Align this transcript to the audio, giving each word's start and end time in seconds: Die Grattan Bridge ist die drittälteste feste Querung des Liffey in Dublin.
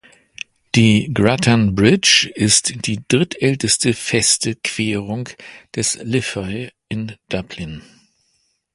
Die 0.73 1.11
Grattan 1.13 1.75
Bridge 1.75 2.27
ist 2.33 2.87
die 2.87 3.03
drittälteste 3.07 3.93
feste 3.93 4.55
Querung 4.55 5.29
des 5.75 5.99
Liffey 6.01 6.71
in 6.89 7.13
Dublin. 7.29 7.83